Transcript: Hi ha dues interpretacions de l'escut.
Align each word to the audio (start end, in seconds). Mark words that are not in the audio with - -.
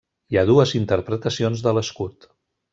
Hi 0.35 0.39
ha 0.39 0.43
dues 0.49 0.71
interpretacions 0.79 1.63
de 1.69 1.77
l'escut. 1.79 2.29